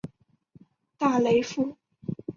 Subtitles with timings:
[0.97, 1.77] 大雷夫。